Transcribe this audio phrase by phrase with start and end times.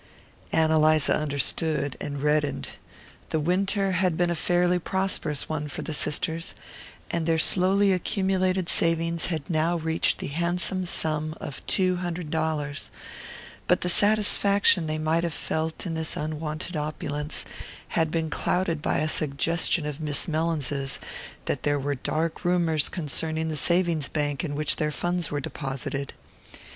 [0.51, 2.69] Ann Eliza understood and reddened.
[3.29, 6.55] The winter had been a fairly prosperous one for the sisters,
[7.11, 12.89] and their slowly accumulated savings had now reached the handsome sum of two hundred dollars;
[13.67, 17.45] but the satisfaction they might have felt in this unwonted opulence
[17.89, 20.99] had been clouded by a suggestion of Miss Mellins's
[21.45, 26.13] that there were dark rumours concerning the savings bank in which their funds were deposited.